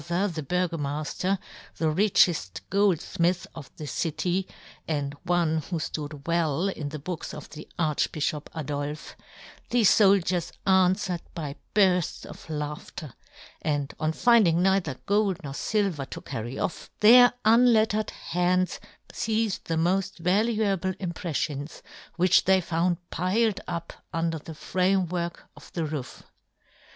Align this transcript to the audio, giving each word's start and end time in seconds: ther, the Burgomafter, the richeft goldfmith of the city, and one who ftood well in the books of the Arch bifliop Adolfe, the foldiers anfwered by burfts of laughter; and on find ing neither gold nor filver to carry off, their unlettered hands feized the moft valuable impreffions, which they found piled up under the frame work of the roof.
ther, 0.03 0.27
the 0.27 0.41
Burgomafter, 0.41 1.37
the 1.77 1.85
richeft 1.93 2.61
goldfmith 2.71 3.45
of 3.53 3.69
the 3.77 3.85
city, 3.85 4.47
and 4.87 5.13
one 5.25 5.59
who 5.69 5.75
ftood 5.75 6.25
well 6.27 6.69
in 6.69 6.89
the 6.89 6.97
books 6.97 7.35
of 7.35 7.51
the 7.51 7.67
Arch 7.77 8.11
bifliop 8.11 8.47
Adolfe, 8.55 9.15
the 9.69 9.81
foldiers 9.83 10.51
anfwered 10.65 11.21
by 11.35 11.55
burfts 11.75 12.25
of 12.25 12.49
laughter; 12.49 13.13
and 13.61 13.93
on 13.99 14.11
find 14.11 14.47
ing 14.47 14.63
neither 14.63 14.95
gold 15.05 15.37
nor 15.43 15.53
filver 15.53 16.09
to 16.09 16.19
carry 16.21 16.57
off, 16.57 16.89
their 17.01 17.33
unlettered 17.45 18.09
hands 18.09 18.79
feized 19.13 19.65
the 19.65 19.75
moft 19.75 20.17
valuable 20.17 20.93
impreffions, 20.93 21.83
which 22.15 22.45
they 22.45 22.59
found 22.59 22.97
piled 23.11 23.61
up 23.67 23.93
under 24.11 24.39
the 24.39 24.55
frame 24.55 25.05
work 25.05 25.45
of 25.55 25.71
the 25.73 25.85
roof. 25.85 26.23